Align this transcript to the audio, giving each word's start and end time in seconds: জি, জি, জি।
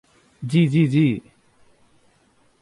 জি, 0.43 0.67
জি, 0.67 0.87
জি। 0.87 1.19